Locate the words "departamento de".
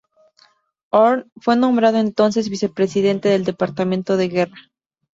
3.45-4.29